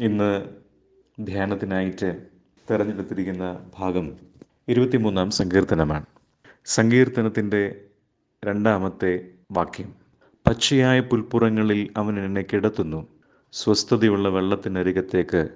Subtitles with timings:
[0.00, 0.44] ഇന്ന്
[1.20, 2.22] ധ്യാനത്തിനായിട്ട്
[2.70, 4.12] തിരഞ്ഞെടുത്തിരിക്കുന്ന ഭാഗം
[4.68, 6.04] ഇരുപത്തിമൂന്നാം സങ്കീർത്തനമാണ്.
[6.64, 7.80] സങ്കീർത്തനത്തിന്റെ
[8.44, 9.94] രണ്ടാമത്തെ വാക്യം.
[10.46, 13.06] പച്ചയായ പുൽപ്പുറങ്ങളിൽ അവൻ എന്നെ കിടത്തുന്നു.
[13.52, 15.48] സ്വസ്ഥതയുള്ള വെള്ളത്തിനരികത്തേക്ക്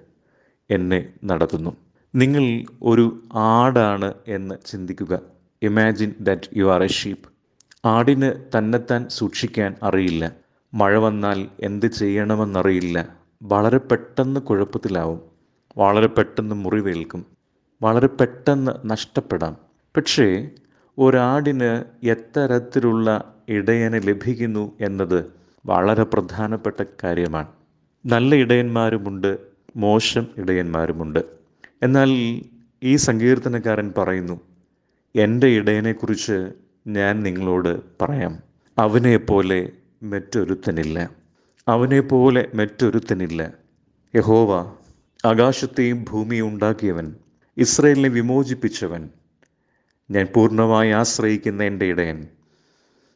[0.71, 1.77] എന്നെ നടത്തുന്നു.
[2.15, 5.21] നിങ്ങൾ ഒരു ആടാണ് എന്ന് ചിന്തിക്കുക.
[5.63, 7.29] Imagine that you are a sheep
[7.85, 10.33] ആടിന് തന്നെത്താൻ സൂക്ഷിക്കാൻ അറിയില്ല.
[10.75, 13.24] മഴ വന്നാൽ എന്ത് ചെയ്യണമെന്നറിയില്ല.
[13.45, 15.21] വളരെ പെട്ടെന്ന് കുഴപ്പത്തിലാവും.
[15.77, 17.27] വളരെ പെട്ടെന്ന് മുറിവേൽക്കും
[17.83, 19.57] വളരെ പെട്ടെന്ന് നഷ്ടപ്പെടാം.
[19.97, 20.51] പക്ഷേ
[20.99, 25.25] ഒരാടിന് എത്തരത്തിലുള്ള ഇടയന് ലഭിക്കുന്നു എന്നത്
[25.67, 27.47] വളരെ പ്രധാനപ്പെട്ട കാര്യമാണ്.
[28.07, 29.39] നല്ല ഇടയന്മാരുമുണ്ട്
[29.77, 31.19] മോശം ഇടയന്മാരുമുണ്ട്.
[31.83, 32.11] എന്നാൽ
[32.83, 34.41] ഈ സങ്കീർത്തനക്കാരൻ പറയുന്നു
[35.17, 36.53] എന്റെ ഇടയനെക്കുറിച്ച്
[36.87, 38.39] ഞാൻ നിങ്ങളോട് പറയാം.
[38.79, 39.71] അവനെപ്പോലെ
[40.03, 41.24] മറ്റൊരുത്തനില്ല.
[41.69, 43.53] അവനെപ്പോലെ മറ്റൊരുത്തനില്ല.
[44.17, 44.73] യഹോവ
[45.25, 47.15] ആകാശത്തെയും ഭൂമിയും ഉണ്ടാക്കിയവൻ
[47.57, 49.09] ഇസ്രയേലിനെ വിമോചിപ്പിച്ചവൻ
[50.11, 52.27] ഞാൻ പൂർണമായി ആശ്രയിക്കുന്ന എന്റെ ഇടയൻ.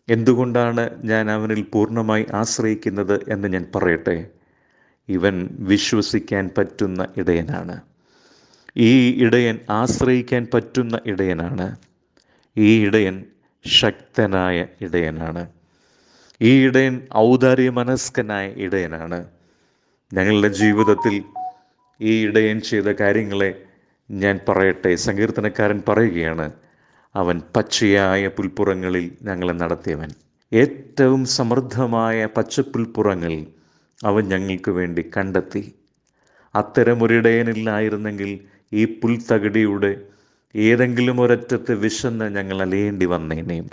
[0.08, 4.30] എന്തുകൊണ്ടാണ് ഞാൻ അവനിൽ പൂർണമായി ആശ്രയിക്കുന്നത് എന്ന് ഞാൻ പറയട്ടെ?
[5.08, 7.80] ഇവൻ വിശ്വസിക്കാൻ പറ്റുന്ന ഇടയനാണ്.
[8.76, 11.76] ഈ ഇടയൻ ആശ്രയിക്കാൻ പറ്റുന്ന ഇടയനാണ്.
[12.56, 13.24] ഈ ഇടയൻ
[13.66, 15.46] ശക്തനായ ഇടയനാണ്.
[16.40, 19.18] ഈ ഇടയൻ ഔദാര്യ മനസ്കനായ ഇടയനാണ്
[20.12, 21.14] ഞങ്ങളുടെ ജീവിതത്തിൽ
[22.00, 23.48] ഈ ഇടയൻ ചെയ്ത കാര്യങ്ങളെ
[24.10, 24.96] ഞാൻ പറയട്ടെ.
[24.96, 26.46] സങ്കീർത്തനക്കാരൻ പറയുകയാണ്
[27.14, 30.10] അവൻ പച്ചയായ പുൽപ്പുറങ്ങളിൽ ഞങ്ങളെ നടത്തിയവൻ.
[30.52, 33.34] ഏറ്റവും സമൃദ്ധമായ പച്ചപ്പുൽപ്പുറങ്ങൾ
[34.04, 35.62] അവൻ ഞങ്ങൾക്ക് വേണ്ടി കണ്ടെത്തി.
[36.54, 38.30] അത്തരമൊരിടയനില്ലായിരുന്നെങ്കിൽ
[38.72, 39.92] ഈ പുൽത്തകിടിയുടെ
[40.54, 43.68] ഏതെങ്കിലും ഒരറ്റത്ത് വിശന്ന് ഞങ്ങൾ അലയേണ്ടി വന്നേനേയും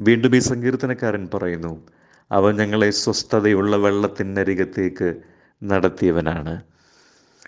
[0.00, 1.86] വീണ്ടും ഈ സങ്കീർത്തനക്കാരൻ പറയുന്നു
[2.32, 5.14] അവൻ ഞങ്ങളെ സ്വസ്ഥതയുള്ള വെള്ളത്തിനരികത്തേക്ക്
[5.62, 6.62] നടത്തിയവനാണ്.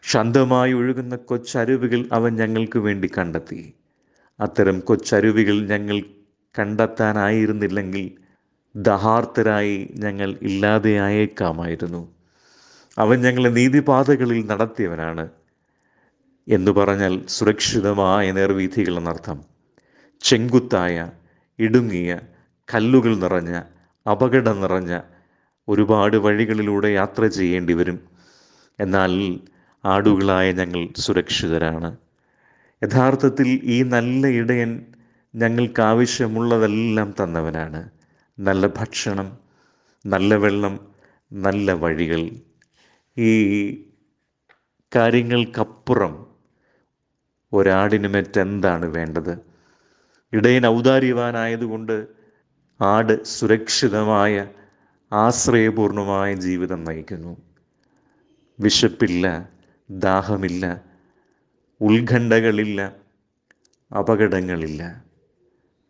[0.02, 3.74] ശാന്തമായി ഒഴുകുന്ന കൊച്ചരുവികൾ അവൻ ഞങ്ങൾക്ക് വേണ്ടി കണ്ടെത്തി.
[4.40, 6.02] അത്തരം കൊച്ചരുവികൾ ഞങ്ങൾ
[6.58, 8.10] കണ്ടെത്താനായിരുന്നില്ലെങ്കിൽ
[8.76, 12.08] ദഹാർത്തരായി ഞങ്ങൾ ഇല്ലാതെയായേക്കാമായിരുന്നു
[12.98, 15.28] അവൻ ഞങ്ങളെ നീതിപാതകളിൽ നടത്തിയവനാണ്
[16.48, 19.44] എന്ന് പറഞ്ഞാൽ സുരക്ഷിതമായ നേർവീഥികൾ എന്നർത്ഥം.
[20.20, 21.10] ചെങ്കുത്തായ
[21.58, 22.18] ഇടുങ്ങിയ
[22.74, 23.62] കല്ലുകൾ നിറഞ്ഞ
[24.10, 25.00] അപകടം നിറഞ്ഞ
[25.68, 27.98] ഒരുപാട് വഴികളിലൂടെ യാത്ര ചെയ്യേണ്ടി വരും.
[28.80, 29.12] എന്നാൽ
[29.84, 31.96] ആടുകളായ ഞങ്ങൾ സുരക്ഷിതരാണ്.
[32.82, 34.86] യഥാർത്ഥത്തിൽ ഈ നല്ല ഇടയൻ
[35.34, 37.90] ഞങ്ങൾക്ക് ആവശ്യമുള്ളതെല്ലാം തന്നവനാണ്.
[38.38, 39.38] നല്ല ഭക്ഷണം
[40.06, 40.74] നല്ല വെള്ളം
[41.32, 42.30] നല്ല വഴികൾ.
[43.16, 43.30] ഈ
[44.96, 46.26] കാര്യങ്ങൾക്കപ്പുറം
[47.52, 49.38] ഒരാടിന് മറ്റെന്താണ് വേണ്ടത്?
[50.32, 52.19] ഇടയൻ ഔദാര്യവാനായതുകൊണ്ട്
[52.82, 54.46] ആട് സുരക്ഷിതമായ
[55.12, 57.36] ആശ്രയപൂർണമായ ജീവിതം നയിക്കുന്നു.
[58.60, 59.50] വിശപ്പില്ല
[59.90, 60.82] ദാഹമില്ല
[61.80, 62.92] ഉത്കണ്ഠകളില്ല
[63.98, 65.04] അപകടങ്ങളില്ല.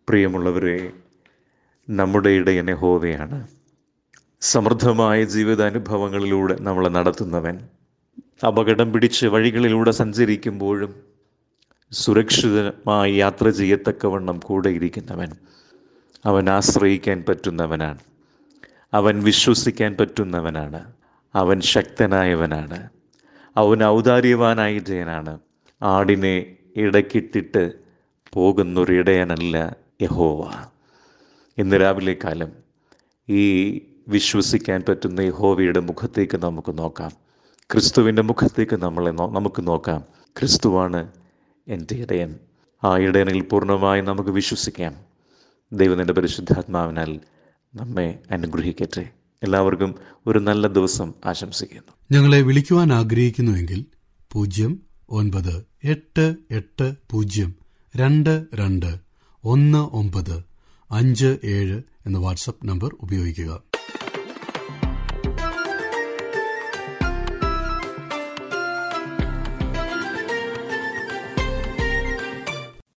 [0.08, 0.92] പ്രിയമുള്ളവരെ
[1.90, 3.48] നമ്മുടെ ഇടയനെ ഹോവയാണ്
[4.40, 7.58] സമൃദ്ധമായ ജീവിതാനുഭവങ്ങളിലൂടെ നമ്മളെ നടത്തുന്നവൻ.
[8.46, 10.92] അപകടം പിടിച്ച് വഴികളിലൂടെ സഞ്ചരിക്കുമ്പോഴും
[11.92, 15.30] സുരക്ഷിതമായി യാത്ര ചെയ്യത്തക്കവണ്ണം കൂടെ ഇരിക്കുന്നവൻ.
[16.24, 17.98] അവൻ ആശ്രയിക്കാൻ പറ്റുന്നവനാണ്.
[18.94, 20.92] അവൻ വിശ്വസിക്കാൻ പറ്റുന്നവനാണ്.
[21.34, 22.88] അവൻ ശക്തനായവനാണ്.
[23.56, 25.38] അവൻ ഔദാര്യവാനായ ജയനാണ്.
[25.82, 27.72] ആടിനെ ഇടയ്ക്കിട്ടിട്ട്
[28.32, 30.66] പോകുന്നൊരിടയനല്ല യഹോവ.
[31.58, 32.52] ഇന്ന് രാവിലെ കാലം
[33.28, 33.72] ഈ
[34.08, 37.10] വിശ്വസിക്കാൻ പറ്റുന്ന യഹോവയുടെ മുഖത്തേക്ക് നമുക്ക് നോക്കാം.
[37.72, 40.04] ക്രിസ്തുവിന്റെ മുഖത്തേക്ക് നമ്മളെ നമുക്ക് നോക്കാം.
[40.38, 41.08] ക്രിസ്തുവാണ്
[41.68, 42.38] എന്റെ ഇടയൻ.
[42.84, 45.09] ആ ഇടയനിൽ പൂർണമായി നമുക്ക് വിശ്വസിക്കാം.
[45.72, 47.20] ദൈവത്തിന്റെ പരിശുദ്ധാത്മാവിനാൽ
[47.74, 49.10] നമ്മെ അനുഗ്രഹിക്കട്ടെ.
[49.42, 49.94] എല്ലാവർക്കും
[50.26, 51.92] ഒരു നല്ല ദിവസം ആശംസിക്കുന്നു.
[52.12, 53.84] ഞങ്ങളെ വിളിക്കുവാൻ ആഗ്രഹിക്കുന്നുവെങ്കിൽ
[54.32, 57.54] പൂജ്യം ഒൻപത് എട്ട് എട്ട് പൂജ്യം
[57.96, 58.98] രണ്ട് രണ്ട്
[59.44, 60.42] ഒന്ന് ഒമ്പത്
[60.90, 63.62] അഞ്ച് ഏഴ് എന്ന വാട്സപ്പ് നമ്പർ ഉപയോഗിക്കുക.